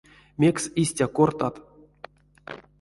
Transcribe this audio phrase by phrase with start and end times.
[0.41, 1.55] Мекс истя кортат?